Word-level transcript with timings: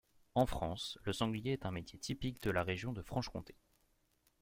En 0.33 0.47
France, 0.47 0.97
le 1.03 1.13
sanglier 1.13 1.51
est 1.53 1.63
un 1.67 1.71
métier 1.71 1.99
typique 1.99 2.41
de 2.41 2.49
la 2.49 2.63
région 2.63 2.91
de 2.91 3.03
Franche-Comté. 3.03 3.55